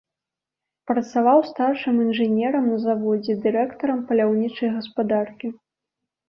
Працаваў 0.91 1.41
старшым 1.49 1.99
інжынерам 2.05 2.65
на 2.71 2.79
заводзе, 2.87 3.37
дырэктарам 3.45 3.99
паляўнічай 4.09 4.69
гаспадаркі. 4.79 5.47